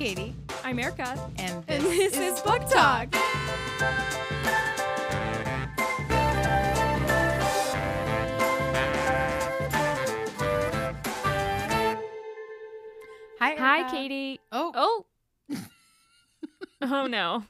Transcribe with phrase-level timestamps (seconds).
[0.00, 0.34] Katie.
[0.64, 1.14] I'm Erica.
[1.36, 3.14] And And this is Book Talk.
[13.38, 13.90] Hi, Hi, Erica.
[13.90, 14.40] Katie.
[14.52, 15.06] Oh, Oh.
[16.82, 17.44] oh, no.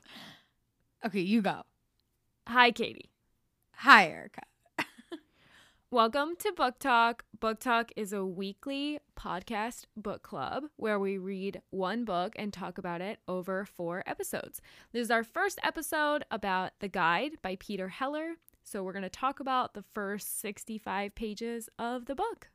[1.04, 1.62] okay, you go.
[2.48, 3.10] Hi, Katie.
[3.76, 4.42] Hi, Erica.
[5.92, 7.24] Welcome to Book Talk.
[7.40, 12.76] Book Talk is a weekly podcast book club where we read one book and talk
[12.76, 14.60] about it over four episodes.
[14.92, 18.34] This is our first episode about The Guide by Peter Heller.
[18.62, 22.50] So, we're going to talk about the first 65 pages of the book.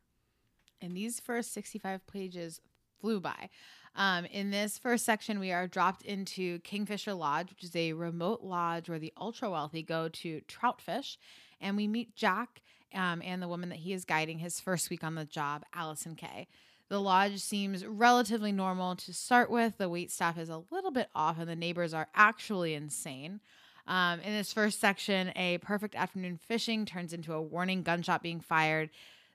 [0.79, 2.61] And these first 65 pages
[3.01, 3.49] flew by.
[3.95, 8.43] Um, in this first section, we are dropped into Kingfisher Lodge, which is a remote
[8.43, 11.17] lodge where the ultra wealthy go to trout fish.
[11.59, 12.61] And we meet Jack
[12.95, 16.15] um, and the woman that he is guiding his first week on the job, Allison
[16.15, 16.47] Kay.
[16.89, 19.77] The lodge seems relatively normal to start with.
[19.77, 23.39] The wait staff is a little bit off, and the neighbors are actually insane.
[23.87, 28.39] Um, in this first section, a perfect afternoon fishing turns into a warning gunshot being
[28.39, 28.89] fired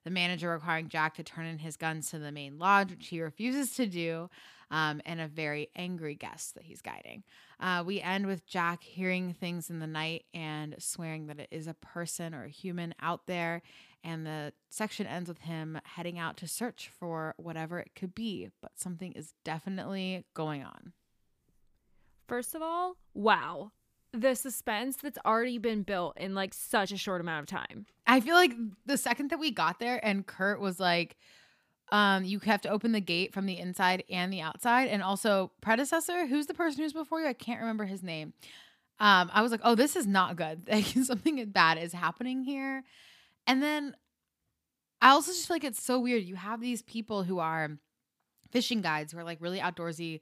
[0.05, 3.21] the manager requiring Jack to turn in his guns to the main lodge, which he
[3.21, 4.31] refuses to do,
[4.71, 7.25] um, and a very angry guest that he's guiding.
[7.59, 11.67] Uh, we end with Jack hearing things in the night and swearing that it is
[11.67, 13.63] a person or a human out there.
[14.03, 18.49] And the section ends with him heading out to search for whatever it could be,
[18.63, 20.93] but something is definitely going on.
[22.27, 23.73] First of all, wow.
[24.13, 27.87] The suspense that's already been built in like such a short amount of time.
[28.07, 28.53] I feel like
[28.87, 31.17] the second that we got there and Kurt was like,
[31.91, 34.89] um, you have to open the gate from the inside and the outside.
[34.89, 37.27] And also, predecessor, who's the person who's before you?
[37.27, 38.33] I can't remember his name.
[39.01, 40.69] Um, I was like, oh, this is not good.
[40.71, 42.85] Like, something bad is happening here.
[43.47, 43.97] And then
[45.01, 46.25] I also just feel like it's so weird.
[46.25, 47.71] You have these people who are
[48.51, 50.21] fishing guides who are like really outdoorsy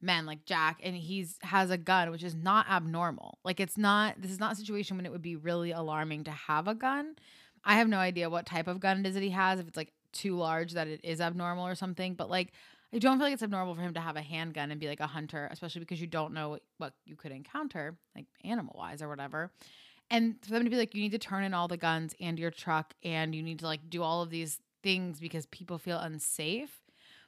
[0.00, 3.38] men, like Jack, and he's has a gun, which is not abnormal.
[3.44, 6.30] Like, it's not, this is not a situation when it would be really alarming to
[6.30, 7.16] have a gun.
[7.64, 9.76] I have no idea what type of gun it is that he has, if it's
[9.76, 12.14] like too large that it is abnormal or something.
[12.14, 12.52] But like,
[12.92, 15.00] I don't feel like it's abnormal for him to have a handgun and be like
[15.00, 19.08] a hunter, especially because you don't know what, you could encounter, like animal wise or
[19.08, 19.50] whatever.
[20.10, 22.38] And for them to be like, you need to turn in all the guns and
[22.38, 25.98] your truck, and you need to like do all of these things because people feel
[25.98, 26.82] unsafe,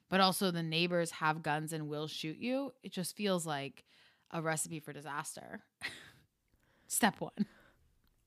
[0.09, 2.72] but also the neighbors have guns and will shoot you.
[2.82, 3.84] It just feels like
[4.32, 5.60] a recipe for disaster.
[6.88, 7.47] Step one.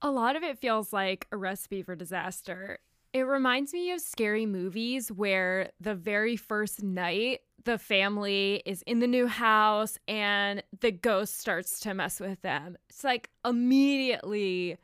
[0.01, 2.79] A lot of it feels like a recipe for disaster.
[3.15, 8.99] It reminds me of scary movies where the very first night the family is in
[8.99, 12.77] the new house and the ghost starts to mess with them.
[12.89, 14.75] It's like immediately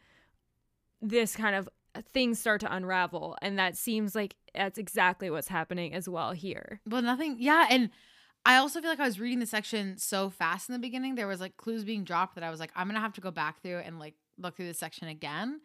[1.02, 1.68] this kind of
[2.14, 6.80] things start to unravel and that seems like that's exactly what's happening as well here.
[6.90, 7.36] Well, nothing.
[7.38, 7.90] Yeah, and
[8.46, 11.16] I also feel like I was reading the section so fast in the beginning.
[11.16, 13.32] There was like clues being dropped that I was like, I'm gonna have to go
[13.32, 15.60] back through and like look through this section again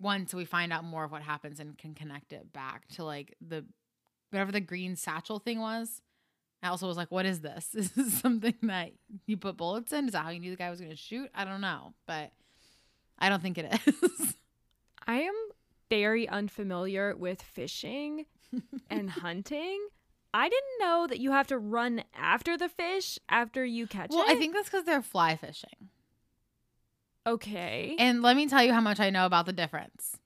[0.00, 3.34] once we find out more of what happens and can connect it back to like
[3.46, 3.64] the
[4.30, 6.02] whatever the green satchel thing was.
[6.62, 7.68] I also was like, what is this?
[7.74, 8.90] Is this something that
[9.26, 10.06] you put bullets in?
[10.06, 11.30] Is that how you knew the guy was gonna shoot?
[11.34, 12.32] I don't know, but
[13.18, 14.34] I don't think it is.
[15.06, 15.34] I am
[15.88, 18.26] very unfamiliar with fishing
[18.90, 19.86] and hunting.
[20.34, 24.20] I didn't know that you have to run after the fish after you catch well,
[24.20, 24.26] it.
[24.26, 25.88] Well, I think that's because they're fly fishing.
[27.34, 27.96] Okay.
[27.98, 30.16] And let me tell you how much I know about the difference.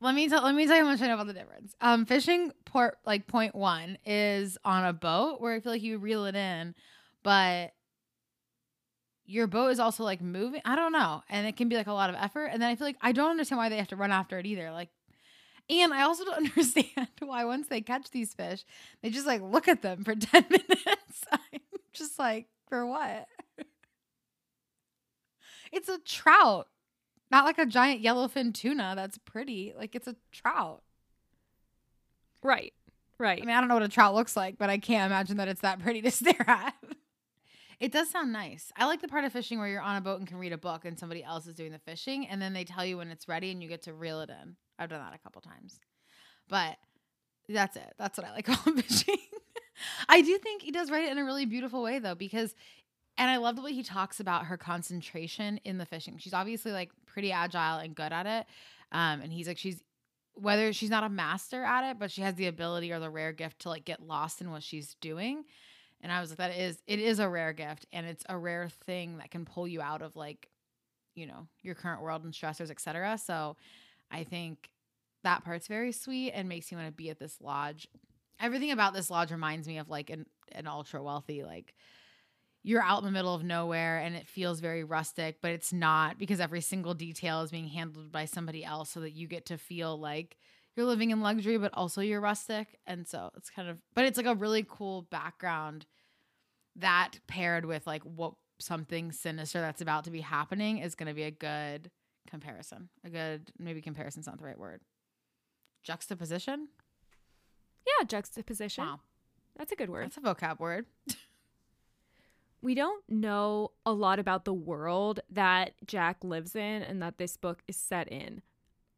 [0.00, 1.74] Let me tell let me tell you how much I know about the difference.
[1.80, 5.98] Um, fishing port like point one is on a boat where I feel like you
[5.98, 6.74] reel it in,
[7.22, 7.72] but
[9.24, 10.60] your boat is also like moving.
[10.64, 12.46] I don't know, and it can be like a lot of effort.
[12.46, 14.46] And then I feel like I don't understand why they have to run after it
[14.46, 14.72] either.
[14.72, 14.88] Like,
[15.70, 18.64] and I also don't understand why once they catch these fish,
[19.02, 21.24] they just like look at them for ten minutes.
[21.30, 21.60] I'm
[21.92, 23.28] just like, for what?
[25.72, 26.68] It's a trout,
[27.30, 29.72] not like a giant yellowfin tuna that's pretty.
[29.76, 30.82] Like it's a trout.
[32.42, 32.72] right.
[33.18, 33.40] Right.
[33.40, 35.46] I mean, I don't know what a trout looks like, but I can't imagine that
[35.46, 36.74] it's that pretty to stare at.
[37.78, 38.72] It does sound nice.
[38.76, 40.58] I like the part of fishing where you're on a boat and can read a
[40.58, 43.28] book and somebody else is doing the fishing and then they tell you when it's
[43.28, 44.56] ready and you get to reel it in.
[44.78, 45.78] I've done that a couple times.
[46.48, 46.76] But
[47.48, 47.92] that's it.
[47.98, 49.18] That's what I like about fishing.
[50.08, 52.54] I do think he does write it in a really beautiful way though because
[53.18, 56.18] and I love the way he talks about her concentration in the fishing.
[56.18, 58.46] She's obviously like pretty agile and good at it.
[58.90, 59.82] Um, and he's like, she's
[60.34, 63.32] whether she's not a master at it, but she has the ability or the rare
[63.32, 65.44] gift to like get lost in what she's doing.
[66.00, 68.68] And I was like, that is, it is a rare gift and it's a rare
[68.86, 70.48] thing that can pull you out of like,
[71.14, 73.18] you know, your current world and stressors, etc.
[73.18, 73.56] So
[74.10, 74.70] I think
[75.22, 77.86] that part's very sweet and makes you want to be at this lodge.
[78.40, 81.74] Everything about this lodge reminds me of like an an ultra wealthy like
[82.62, 86.18] you're out in the middle of nowhere and it feels very rustic, but it's not
[86.18, 89.58] because every single detail is being handled by somebody else so that you get to
[89.58, 90.36] feel like
[90.76, 92.78] you're living in luxury, but also you're rustic.
[92.86, 95.86] And so it's kind of, but it's like a really cool background
[96.76, 101.14] that paired with like what something sinister that's about to be happening is going to
[101.14, 101.90] be a good
[102.28, 102.88] comparison.
[103.04, 104.80] A good, maybe comparison's not the right word.
[105.82, 106.68] Juxtaposition?
[107.86, 108.84] Yeah, juxtaposition.
[108.84, 109.00] Wow.
[109.56, 110.04] That's a good word.
[110.04, 110.86] That's a vocab word.
[112.62, 117.36] we don't know a lot about the world that Jack lives in and that this
[117.36, 118.40] book is set in.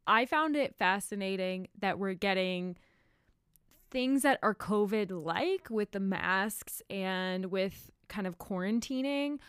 [0.07, 2.77] I found it fascinating that we're getting
[3.89, 9.39] things that are COVID like with the masks and with kind of quarantining,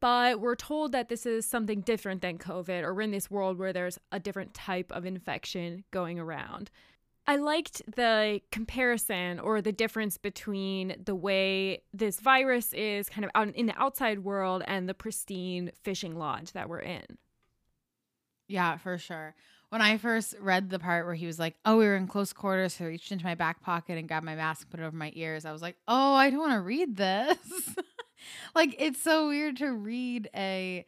[0.00, 3.58] but we're told that this is something different than COVID, or we're in this world
[3.58, 6.70] where there's a different type of infection going around.
[7.26, 13.30] I liked the comparison or the difference between the way this virus is kind of
[13.34, 17.18] out in the outside world and the pristine fishing lodge that we're in.
[18.48, 19.34] Yeah, for sure.
[19.68, 22.32] When I first read the part where he was like, "Oh, we were in close
[22.32, 24.96] quarters," so I reached into my back pocket and grabbed my mask, put it over
[24.96, 25.46] my ears.
[25.46, 27.38] I was like, "Oh, I don't want to read this."
[28.54, 30.84] like, it's so weird to read a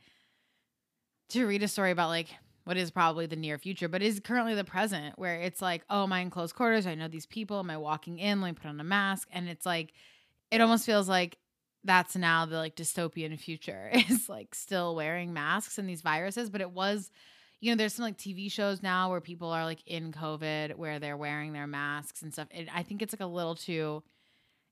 [1.30, 2.28] to read a story about like
[2.64, 6.04] what is probably the near future, but is currently the present, where it's like, oh,
[6.04, 6.86] am I in close quarters?
[6.86, 7.58] I know these people.
[7.58, 8.40] Am I walking in?
[8.40, 9.28] Let me put on a mask.
[9.32, 9.92] And it's like,
[10.50, 11.36] it almost feels like
[11.84, 16.48] that's now the like dystopian future is like still wearing masks and these viruses.
[16.48, 17.10] But it was,
[17.60, 20.98] you know, there's some like TV shows now where people are like in COVID where
[20.98, 22.48] they're wearing their masks and stuff.
[22.74, 24.02] I think it's like a little too,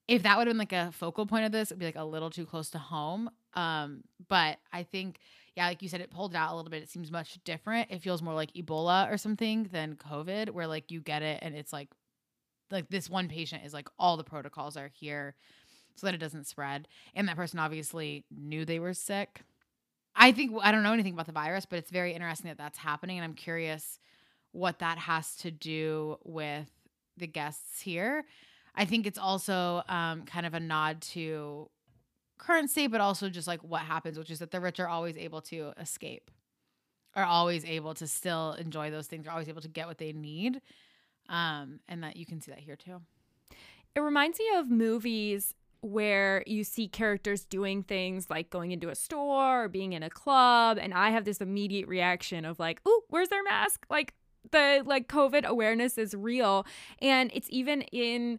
[0.09, 2.05] if that would have been like a focal point of this, it'd be like a
[2.05, 3.31] little too close to home.
[3.55, 5.19] Um, but I think
[5.57, 6.83] yeah, like you said, it pulled out a little bit.
[6.83, 7.91] It seems much different.
[7.91, 11.55] It feels more like Ebola or something than COVID, where like you get it and
[11.55, 11.89] it's like,
[12.71, 15.35] like this one patient is like all the protocols are here
[15.95, 16.89] so that it doesn't spread.
[17.15, 19.43] And that person obviously knew they were sick.
[20.15, 22.79] I think I don't know anything about the virus, but it's very interesting that that's
[22.79, 23.99] happening, and I'm curious
[24.53, 26.71] what that has to do with
[27.17, 28.25] the guests here.
[28.75, 31.69] I think it's also um, kind of a nod to
[32.43, 35.17] current state, but also just like what happens, which is that the rich are always
[35.17, 36.31] able to escape,
[37.15, 40.13] are always able to still enjoy those things, are always able to get what they
[40.13, 40.61] need.
[41.29, 43.01] Um, and that you can see that here too.
[43.95, 48.95] It reminds me of movies where you see characters doing things like going into a
[48.95, 53.03] store or being in a club and I have this immediate reaction of like, "Ooh,
[53.09, 54.15] where's their mask?" Like
[54.51, 56.67] the like COVID awareness is real
[57.01, 58.39] and it's even in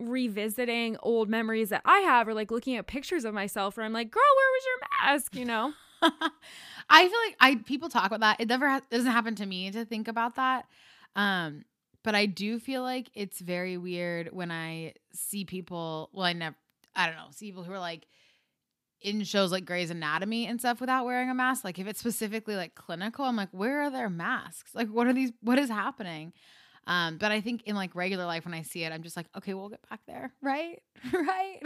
[0.00, 3.92] revisiting old memories that I have or like looking at pictures of myself where I'm
[3.92, 5.36] like, girl, where was your mask?
[5.36, 5.72] You know?
[6.90, 8.40] I feel like I people talk about that.
[8.40, 10.66] It never ha- doesn't happen to me to think about that.
[11.16, 11.64] Um,
[12.02, 16.10] but I do feel like it's very weird when I see people.
[16.12, 16.56] Well, I never.
[16.94, 17.26] I don't know.
[17.30, 18.06] See people who are like
[19.00, 21.64] in shows like Grey's Anatomy and stuff without wearing a mask.
[21.64, 24.74] Like if it's specifically like clinical, I'm like, where are their masks?
[24.74, 25.32] Like what are these?
[25.40, 26.32] What is happening?
[26.86, 29.26] Um, but I think in like regular life, when I see it, I'm just like,
[29.36, 30.82] okay, we'll get back there, right,
[31.12, 31.60] right.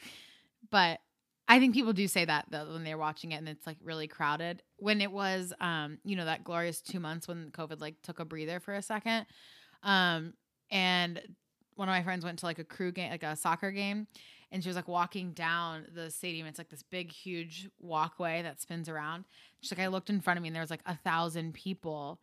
[0.70, 1.00] but
[1.46, 4.06] I think people do say that though when they're watching it and it's like really
[4.06, 4.62] crowded.
[4.76, 8.24] When it was, um, you know, that glorious two months when COVID like took a
[8.24, 9.26] breather for a second,
[9.82, 10.34] um,
[10.70, 11.20] and
[11.76, 14.06] one of my friends went to like a crew game, like a soccer game,
[14.50, 16.46] and she was like walking down the stadium.
[16.46, 19.24] It's like this big, huge walkway that spins around.
[19.60, 22.20] She's like, I looked in front of me and there was like a thousand people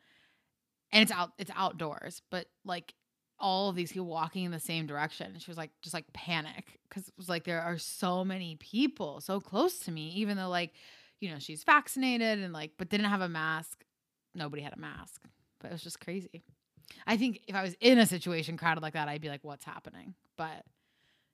[0.92, 2.94] and it's out it's outdoors but like
[3.42, 5.32] all of these people walking in the same direction.
[5.34, 8.56] And she was like just like panic because it was like there are so many
[8.56, 10.74] people so close to me even though like
[11.20, 13.84] you know she's vaccinated and like but didn't have a mask.
[14.34, 15.24] Nobody had a mask
[15.60, 16.44] but it was just crazy.
[17.08, 19.66] I think if i was in a situation crowded like that i'd be like what's
[19.66, 20.14] happening?
[20.38, 20.64] But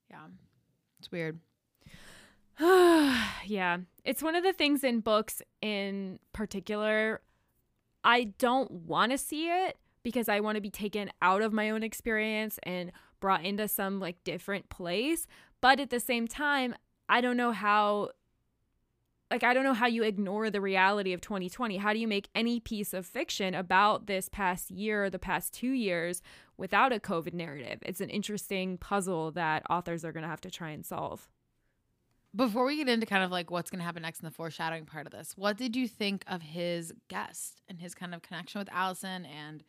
[0.09, 0.25] yeah
[0.99, 1.39] it's weird.
[3.45, 7.21] Yeah it's one of the things in books in particular
[8.07, 11.69] I don't want to see it because I want to be taken out of my
[11.69, 15.27] own experience and brought into some like different place.
[15.59, 16.73] But at the same time,
[17.09, 18.11] I don't know how
[19.29, 21.75] like I don't know how you ignore the reality of 2020.
[21.75, 25.53] How do you make any piece of fiction about this past year or the past
[25.55, 26.21] 2 years
[26.55, 27.79] without a COVID narrative?
[27.85, 31.27] It's an interesting puzzle that authors are going to have to try and solve.
[32.35, 34.85] Before we get into kind of like what's going to happen next in the foreshadowing
[34.85, 38.59] part of this, what did you think of his guest and his kind of connection
[38.59, 39.63] with Allison and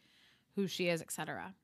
[0.55, 1.55] who she is, etc.?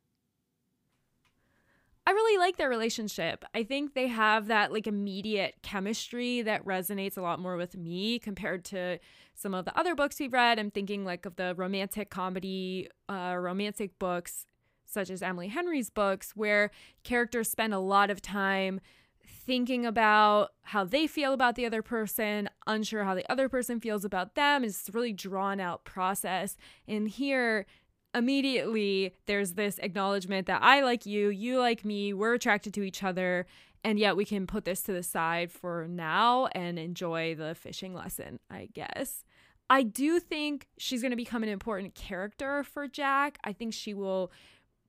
[2.06, 3.44] I really like their relationship.
[3.54, 8.18] I think they have that like immediate chemistry that resonates a lot more with me
[8.18, 8.98] compared to
[9.34, 10.58] some of the other books we've read.
[10.58, 14.46] I'm thinking like of the romantic comedy, uh, romantic books
[14.86, 16.70] such as Emily Henry's books, where
[17.02, 18.80] characters spend a lot of time
[19.26, 24.04] thinking about how they feel about the other person, unsure how the other person feels
[24.04, 24.64] about them.
[24.64, 26.56] It's a really drawn out process.
[26.88, 27.66] And here,
[28.14, 33.02] immediately, there's this acknowledgement that I like you, you like me, we're attracted to each
[33.02, 33.46] other.
[33.82, 37.92] And yet, we can put this to the side for now and enjoy the fishing
[37.92, 39.24] lesson, I guess.
[39.68, 43.38] I do think she's going to become an important character for Jack.
[43.44, 44.30] I think she will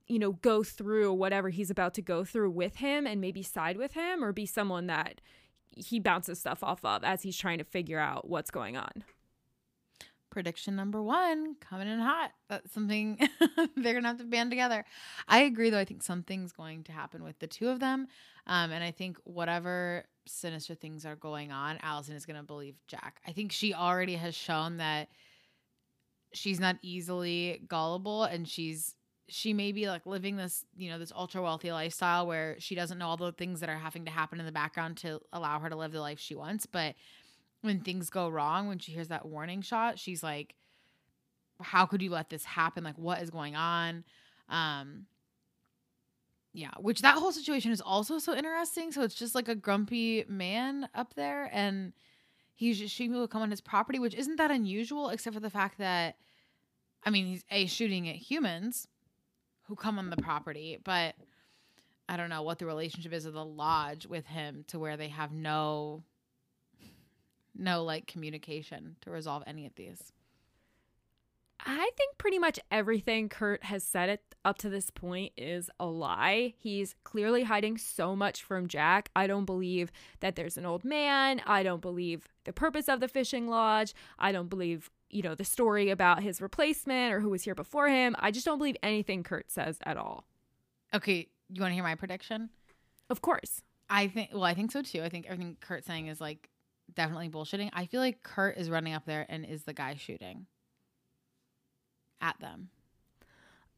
[0.06, 3.76] you know, go through whatever he's about to go through with him and maybe side
[3.76, 5.20] with him or be someone that
[5.76, 9.04] he bounces stuff off of as he's trying to figure out what's going on.
[10.30, 12.30] Prediction number one coming in hot.
[12.48, 13.18] That's something
[13.76, 14.84] they're gonna have to band together.
[15.26, 15.78] I agree, though.
[15.78, 18.06] I think something's going to happen with the two of them,
[18.46, 23.20] um, and I think whatever sinister things are going on, Allison is gonna believe Jack.
[23.26, 25.08] I think she already has shown that
[26.34, 28.94] she's not easily gullible, and she's
[29.28, 32.98] she may be like living this, you know, this ultra wealthy lifestyle where she doesn't
[32.98, 35.68] know all the things that are having to happen in the background to allow her
[35.68, 36.66] to live the life she wants.
[36.66, 36.94] But
[37.62, 40.54] when things go wrong, when she hears that warning shot, she's like,
[41.60, 42.84] how could you let this happen?
[42.84, 44.04] Like, what is going on?
[44.48, 45.06] Um,
[46.52, 48.92] yeah, which that whole situation is also so interesting.
[48.92, 51.92] So it's just like a grumpy man up there, and
[52.54, 55.50] he's just shooting people come on his property, which isn't that unusual, except for the
[55.50, 56.16] fact that,
[57.04, 58.86] I mean, he's a shooting at humans,
[59.68, 61.14] who come on the property, but
[62.08, 65.08] I don't know what the relationship is of the lodge with him to where they
[65.08, 66.02] have no
[67.58, 70.12] no like communication to resolve any of these.
[71.58, 75.86] I think pretty much everything Kurt has said it up to this point is a
[75.86, 76.54] lie.
[76.58, 79.10] He's clearly hiding so much from Jack.
[79.16, 81.40] I don't believe that there's an old man.
[81.46, 83.94] I don't believe the purpose of the fishing lodge.
[84.18, 87.88] I don't believe you know, the story about his replacement or who was here before
[87.88, 88.16] him.
[88.18, 90.26] I just don't believe anything Kurt says at all.
[90.94, 92.50] Okay, you want to hear my prediction?
[93.08, 93.62] Of course.
[93.88, 95.02] I think well, I think so too.
[95.02, 96.50] I think everything Kurt's saying is like
[96.94, 97.70] definitely bullshitting.
[97.72, 100.46] I feel like Kurt is running up there and is the guy shooting
[102.20, 102.70] at them.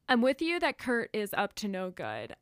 [0.09, 2.35] I'm with you that Kurt is up to no good.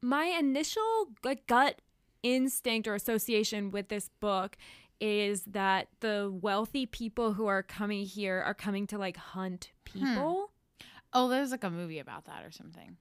[0.00, 1.08] My initial
[1.46, 1.80] gut
[2.22, 4.56] instinct or association with this book
[5.00, 9.98] is that the wealthy people who are coming here are coming to like hunt hmm.
[9.98, 10.50] people.
[10.80, 10.86] Hmm.
[11.12, 12.96] Oh, there's like a movie about that or something.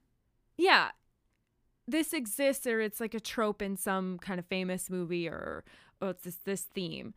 [0.58, 0.89] Yeah.
[1.88, 5.63] This exists or it's like a trope in some kind of famous movie or
[6.01, 7.13] oh, it's this this theme.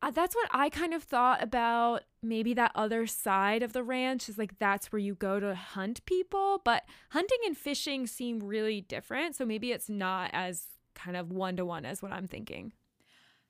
[0.00, 4.28] Uh, that's what I kind of thought about maybe that other side of the ranch
[4.28, 8.80] is like that's where you go to hunt people, but hunting and fishing seem really
[8.80, 10.66] different, so maybe it's not as
[10.98, 12.72] kind of one to one is what I'm thinking.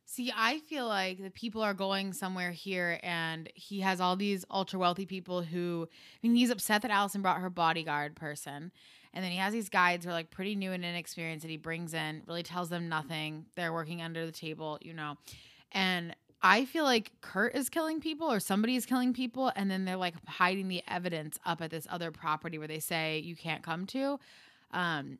[0.04, 4.44] See, I feel like the people are going somewhere here, and he has all these
[4.50, 8.72] ultra wealthy people who, I mean, he's upset that Allison brought her bodyguard person.
[9.12, 11.58] And then he has these guides who are like pretty new and inexperienced that he
[11.58, 13.46] brings in, really tells them nothing.
[13.54, 15.16] They're working under the table, you know.
[15.72, 19.52] And I feel like Kurt is killing people or somebody is killing people.
[19.56, 23.18] And then they're like hiding the evidence up at this other property where they say
[23.18, 24.18] you can't come to.
[24.70, 25.18] Um,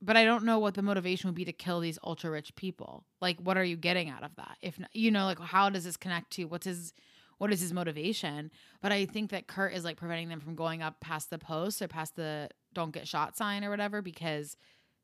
[0.00, 3.04] but I don't know what the motivation would be to kill these ultra rich people.
[3.20, 4.56] Like, what are you getting out of that?
[4.62, 6.92] If you know, like, how does this connect to what's his,
[7.38, 8.50] what is his motivation?
[8.80, 11.82] But I think that Kurt is like preventing them from going up past the post
[11.82, 14.56] or past the don't get shot sign or whatever because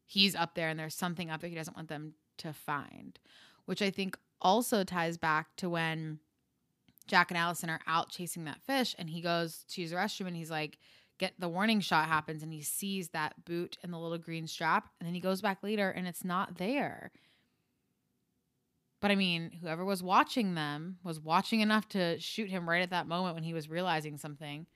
[0.06, 3.18] he's up there and there's something up there he doesn't want them to find,
[3.64, 6.20] which I think also ties back to when
[7.06, 10.28] Jack and Allison are out chasing that fish and he goes to use the restroom
[10.28, 10.78] and he's like,
[11.18, 14.88] get the warning shot happens and he sees that boot and the little green strap
[14.98, 17.12] and then he goes back later and it's not there.
[19.00, 22.90] But I mean, whoever was watching them was watching enough to shoot him right at
[22.90, 24.66] that moment when he was realizing something.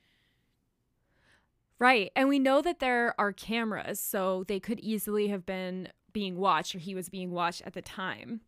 [1.79, 2.11] Right.
[2.15, 6.75] And we know that there are cameras, so they could easily have been being watched
[6.75, 8.41] or he was being watched at the time.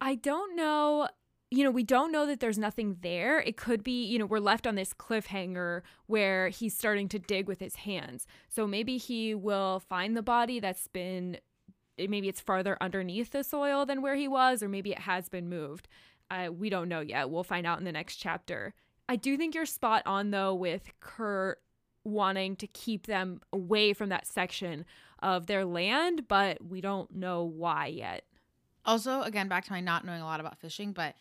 [0.00, 1.08] I don't know
[1.54, 3.38] you know, we don't know that there's nothing there.
[3.40, 7.46] It could be, you know, we're left on this cliffhanger where he's starting to dig
[7.46, 8.26] with his hands.
[8.48, 11.38] So maybe he will find the body that's been,
[11.96, 15.48] maybe it's farther underneath the soil than where he was, or maybe it has been
[15.48, 15.86] moved.
[16.30, 17.30] Uh, we don't know yet.
[17.30, 18.74] We'll find out in the next chapter.
[19.08, 21.60] I do think you're spot on, though, with Kurt
[22.02, 24.84] wanting to keep them away from that section
[25.20, 28.24] of their land, but we don't know why yet.
[28.86, 31.14] Also, again, back to my not knowing a lot about fishing, but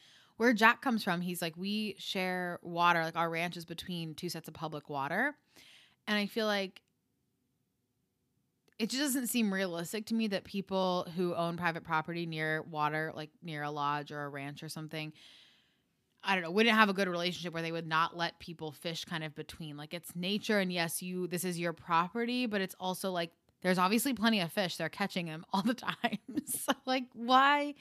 [0.43, 4.27] where Jack comes from, he's like, we share water, like our ranch is between two
[4.27, 5.37] sets of public water.
[6.05, 6.81] And I feel like
[8.77, 13.13] it just doesn't seem realistic to me that people who own private property near water,
[13.15, 15.13] like near a lodge or a ranch or something,
[16.21, 19.05] I don't know, wouldn't have a good relationship where they would not let people fish
[19.05, 19.77] kind of between.
[19.77, 23.31] Like it's nature and yes, you this is your property, but it's also like
[23.61, 24.75] There's obviously plenty of fish.
[24.75, 26.19] They're catching them all the time.
[26.47, 27.75] so like why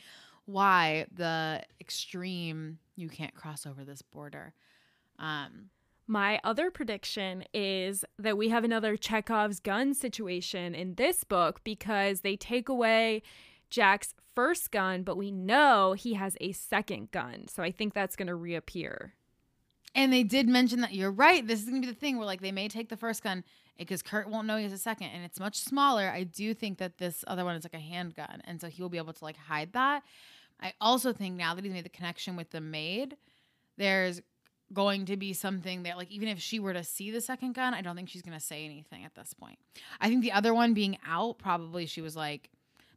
[0.47, 4.55] why the extreme you can't cross over this border?
[5.19, 5.71] Um
[6.07, 12.21] my other prediction is that we have another Chekhov's gun situation in this book because
[12.21, 13.23] they take away
[13.71, 17.47] Jack's first gun, but we know he has a second gun.
[17.49, 19.15] So I think that's going to reappear.
[19.95, 21.47] And they did mention that you're right.
[21.47, 23.45] This is going to be the thing where like they may take the first gun
[23.79, 26.09] because Kurt won't know he has a second and it's much smaller.
[26.09, 28.89] I do think that this other one is like a handgun and so he will
[28.89, 30.03] be able to like hide that.
[30.61, 33.17] I also think now that he's made the connection with the maid,
[33.77, 34.21] there's
[34.73, 37.75] going to be something that like even if she were to see the second gun,
[37.75, 39.59] I don't think she's going to say anything at this point.
[40.01, 42.49] I think the other one being out, probably she was like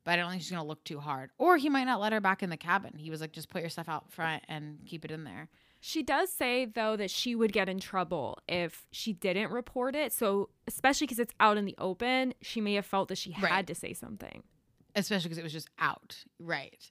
[0.05, 1.32] but I don't think she's gonna look too hard.
[1.38, 2.94] Or he might not let her back in the cabin.
[2.96, 5.50] He was like, just put your stuff out front and keep it in there.
[5.88, 10.12] She does say though that she would get in trouble if she didn't report it.
[10.12, 13.44] So especially because it's out in the open, she may have felt that she had
[13.44, 13.68] Right.
[13.68, 14.42] to say something.
[14.96, 16.24] Especially because it was just out.
[16.39, 16.89] Right.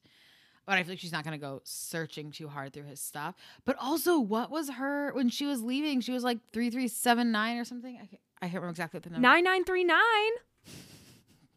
[0.64, 3.34] But I feel like she's not gonna go searching too hard through his stuff.
[3.64, 6.00] But also, what was her when she was leaving?
[6.00, 7.96] She was like three three seven nine or something.
[7.96, 9.22] I can't, I can't remember exactly the number.
[9.22, 10.32] Nine nine three nine.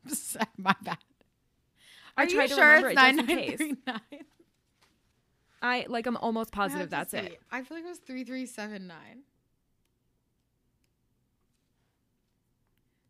[0.57, 0.97] My bad.
[2.17, 3.57] I Are you tried to sure remember it's it just in case.
[3.57, 4.25] three nine?
[5.61, 6.05] I like.
[6.05, 7.17] I'm almost positive that's see.
[7.17, 7.39] it.
[7.51, 9.23] I feel like it was three three seven nine.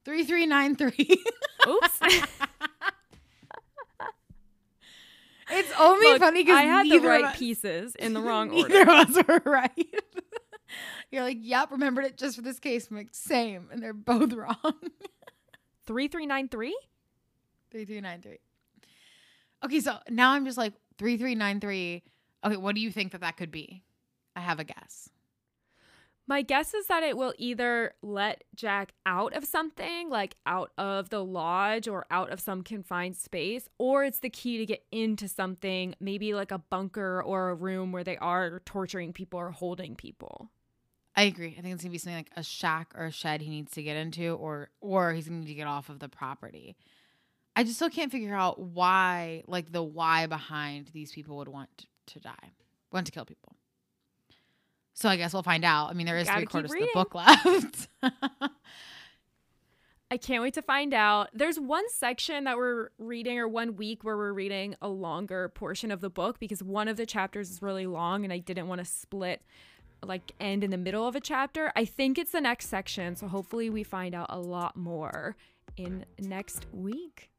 [0.06, 1.24] Three three nine three.
[1.68, 2.00] Oops.
[5.50, 8.80] It's only Look, funny because I had the right us, pieces in the wrong neither
[8.80, 8.92] order.
[8.92, 9.96] of us were right.
[11.12, 12.90] You're like, yep, remembered it just for this case.
[12.92, 14.56] I'm like, same, and they're both wrong.
[15.86, 16.78] Three three nine three.
[17.72, 18.40] three three nine three.
[19.64, 22.04] Okay, so now I'm just like three three nine three.
[22.48, 23.84] Okay, what do you think that that could be?
[24.34, 25.10] I have a guess.
[26.30, 31.10] My guess is that it will either let Jack out of something, like out of
[31.10, 35.28] the lodge or out of some confined space, or it's the key to get into
[35.28, 39.96] something, maybe like a bunker or a room where they are torturing people or holding
[39.96, 40.50] people.
[41.16, 41.56] I agree.
[41.58, 43.84] I think it's gonna be something like a shack or a shed he needs to
[43.84, 46.78] get into, or or he's gonna need to get off of the property.
[47.58, 51.88] I just still can't figure out why, like the why behind these people would want
[52.08, 52.52] to die,
[52.92, 53.54] want to kill people.
[54.94, 55.92] So I guess we'll find out.
[55.92, 57.88] I mean, there is Gotta three quarters of the book left.
[60.10, 61.30] I can't wait to find out.
[61.34, 65.92] There's one section that we're reading, or one week where we're reading a longer portion
[65.92, 68.80] of the book because one of the chapters is really long and I didn't want
[68.80, 69.44] to split,
[70.02, 71.72] like, end in the middle of a chapter.
[71.76, 73.16] I think it's the next section.
[73.18, 75.36] So hopefully we find out a lot more
[75.76, 77.30] in next week.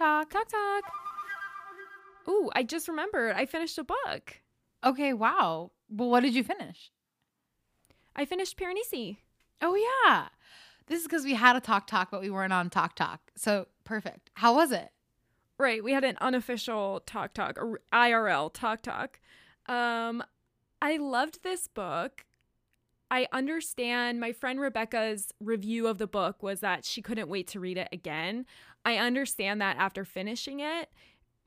[0.00, 0.48] Talk talk.
[0.48, 0.84] Talk.
[2.28, 4.40] Ooh, I just remembered I finished a book.
[4.84, 5.72] Okay, wow.
[5.90, 6.90] Well, what did you finish?
[8.16, 9.18] I finished Piranesi.
[9.60, 10.28] Oh yeah,
[10.86, 13.20] this is because we had a talk talk, but we weren't on talk talk.
[13.36, 14.30] So perfect.
[14.34, 14.90] How was it?
[15.58, 19.20] Right, we had an unofficial talk talk, or IRL talk talk.
[19.66, 20.22] Um,
[20.80, 22.24] I loved this book.
[23.10, 27.60] I understand my friend Rebecca's review of the book was that she couldn't wait to
[27.60, 28.46] read it again.
[28.84, 30.88] I understand that after finishing it.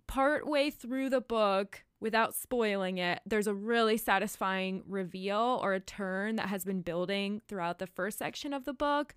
[0.08, 6.36] Partway through the book, without spoiling it, there's a really satisfying reveal or a turn
[6.36, 9.16] that has been building throughout the first section of the book.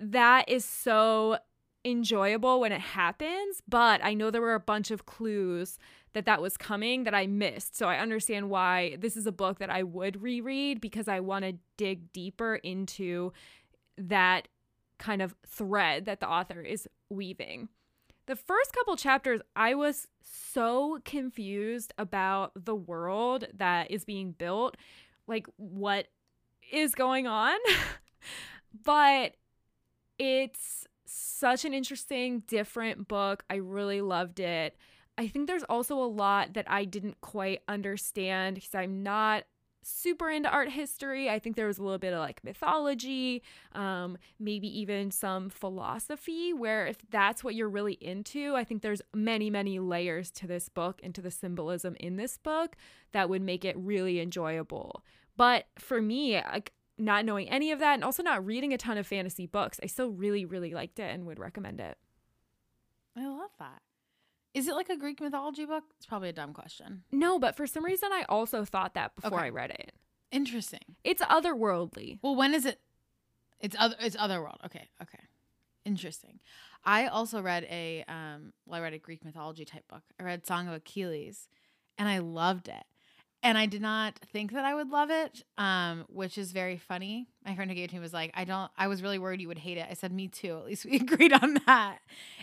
[0.00, 1.38] That is so
[1.84, 5.78] enjoyable when it happens, but I know there were a bunch of clues
[6.14, 7.76] that that was coming that I missed.
[7.76, 11.44] So I understand why this is a book that I would reread because I want
[11.44, 13.32] to dig deeper into
[13.98, 14.48] that
[15.04, 17.68] kind of thread that the author is weaving.
[18.26, 24.78] The first couple chapters, I was so confused about the world that is being built,
[25.26, 26.06] like what
[26.72, 27.58] is going on.
[28.84, 29.34] but
[30.18, 33.44] it's such an interesting, different book.
[33.50, 34.74] I really loved it.
[35.18, 39.44] I think there's also a lot that I didn't quite understand because I'm not
[39.86, 41.28] super into art history.
[41.28, 43.42] I think there was a little bit of like mythology,
[43.72, 49.02] um, maybe even some philosophy, where if that's what you're really into, I think there's
[49.14, 52.76] many, many layers to this book and to the symbolism in this book
[53.12, 55.04] that would make it really enjoyable.
[55.36, 58.98] But for me, like not knowing any of that and also not reading a ton
[58.98, 61.98] of fantasy books, I still really, really liked it and would recommend it.
[63.16, 63.82] I love that.
[64.54, 65.84] Is it like a Greek mythology book?
[65.96, 67.02] It's probably a dumb question.
[67.12, 69.46] No, but for some reason I also thought that before Okay.
[69.46, 69.92] I read it.
[70.30, 70.96] Interesting.
[71.02, 72.18] It's otherworldly.
[72.22, 72.80] Well, when is it?
[73.60, 73.96] It's other.
[74.00, 74.58] It's otherworld.
[74.64, 74.88] Okay.
[75.02, 75.18] Okay.
[75.84, 76.40] Interesting.
[76.84, 78.52] I also read a um.
[78.66, 80.02] Well, I read a Greek mythology type book.
[80.18, 81.48] I read Song of Achilles,
[81.98, 82.84] and I loved it.
[83.44, 87.28] And I did not think that I would love it, um, which is very funny.
[87.44, 89.42] My friend who gave it to me was like, "I don't." I was really worried
[89.42, 89.86] you would hate it.
[89.88, 91.98] I said, "Me too." At least we agreed on that.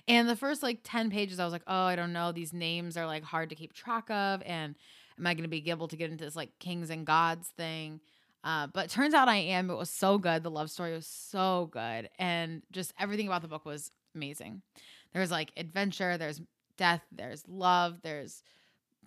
[0.08, 2.32] And the first like ten pages, I was like, "Oh, I don't know.
[2.32, 4.76] These names are like hard to keep track of, and
[5.18, 8.00] am I going to be able to get into this like kings and gods thing?"
[8.44, 9.72] Uh, but turns out I am.
[9.72, 10.44] It was so good.
[10.44, 12.10] The love story was so good.
[12.20, 14.62] And just everything about the book was amazing.
[15.14, 16.42] There's like adventure, there's
[16.78, 18.44] death, there's love, there's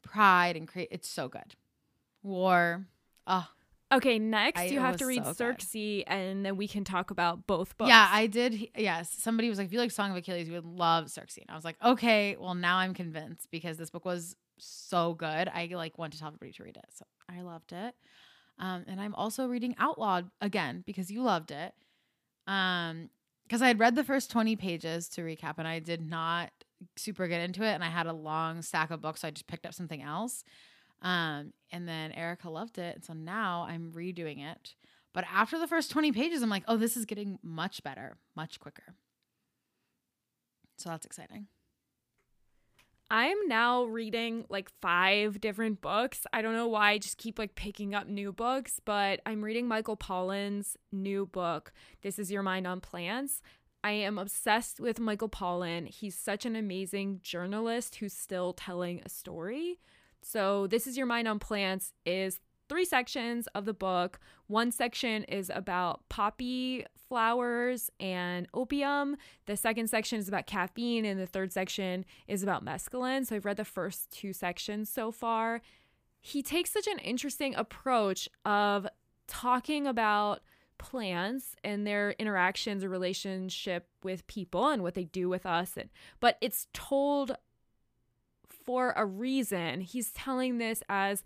[0.02, 0.88] pride and create.
[0.90, 1.54] It's so good.
[2.24, 2.87] War.
[3.28, 3.46] Oh,
[3.92, 5.60] Okay, next I- you have to read so good.
[5.62, 5.76] Circe
[6.08, 7.88] and then we can talk about both books.
[7.88, 8.68] yeah, I did.
[8.76, 9.10] Yes.
[9.12, 11.37] Somebody was like, if you like Song of Achilles, you would love Circe.
[11.37, 15.48] And I was like, okay, well, now I'm convinced because this book was so good.
[15.48, 16.87] I like went to tell everybody to read it.
[16.92, 17.94] So I loved it.
[18.58, 21.72] Um, and I'm also reading Outlawed again because you loved it.
[22.46, 23.10] Um,
[23.46, 26.50] because I had read the first 20 pages to recap and I did not
[26.96, 27.72] super get into it.
[27.74, 30.42] And I had a long stack of books, so I just picked up something else.
[31.02, 32.96] Um, and then Erica loved it.
[32.96, 34.74] And so now I'm redoing it.
[35.12, 38.59] But after the first 20 pages, I'm like, oh, this is getting much better, much
[38.59, 38.94] quicker.
[40.76, 41.46] So that's exciting.
[43.11, 46.26] I'm now reading like five different books.
[46.33, 49.68] I don't know why I just keep like picking up new books, but I'm reading
[49.68, 53.40] Michael Pollan's new book, This Is Your Mind on Plants.
[53.85, 55.87] I am obsessed with Michael Pollan.
[55.87, 59.78] He's such an amazing journalist who's still telling a story.
[60.24, 64.18] So, This Is Your Mind on Plants is three sections of the book.
[64.46, 69.18] One section is about poppy flowers and opium.
[69.44, 73.26] The second section is about caffeine, and the third section is about mescaline.
[73.26, 75.60] So I've read the first two sections so far.
[76.22, 78.87] He takes such an interesting approach of
[79.26, 80.40] talking about
[80.78, 85.88] plants and their interactions or relationship with people and what they do with us and
[86.18, 87.37] but it's told
[88.64, 91.22] for a reason he's telling this as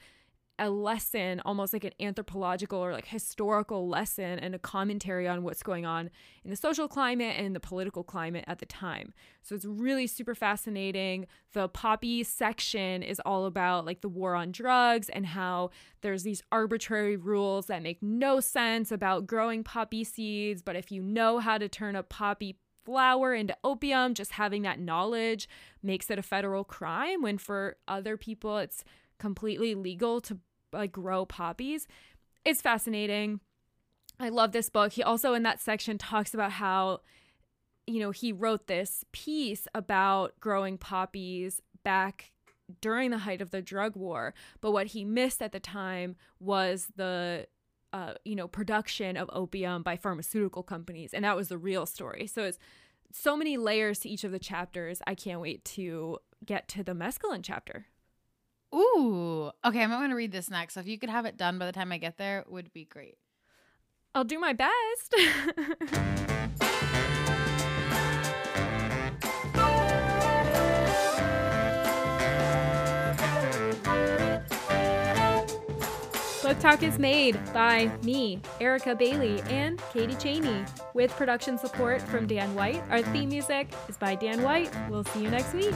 [0.59, 5.62] a lesson, almost like an anthropological or like historical lesson and a commentary on what's
[5.62, 6.11] going on
[6.42, 9.14] in the social climate and the political climate at the time.
[9.42, 11.27] So it's really super fascinating.
[11.53, 15.70] The poppy section is all about like the war on drugs and how
[16.01, 21.03] there's these arbitrary rules that make no sense about growing poppy seeds, but if you
[21.03, 25.46] know how to turn a poppy flower into opium, just having that knowledge
[25.83, 28.83] makes it a federal crime when for other people it's
[29.18, 30.38] completely legal to
[30.72, 31.87] like grow poppies.
[32.46, 33.40] It's fascinating.
[34.18, 34.92] I love this book.
[34.92, 37.01] He also in that section talks about how
[37.87, 42.33] you know, he wrote this piece about growing poppies back
[42.81, 46.88] during the height of the drug war, but what he missed at the time was
[46.96, 47.46] the
[47.92, 52.27] uh, you know, production of opium by pharmaceutical companies, and that was the real story.
[52.27, 52.59] So it's
[53.12, 55.01] so many layers to each of the chapters.
[55.07, 57.87] I can't wait to get to the mescaline chapter.
[58.74, 59.51] Ooh.
[59.64, 60.74] Okay, I'm going to read this next.
[60.74, 62.85] So if you could have it done by the time I get there, would be
[62.85, 63.16] great.
[64.14, 65.14] I'll do my best.
[76.60, 82.52] Talk is made by me, Erica Bailey, and Katie Cheney, with production support from Dan
[82.56, 82.82] White.
[82.90, 84.70] Our theme music is by Dan White.
[84.90, 85.74] We'll see you next week.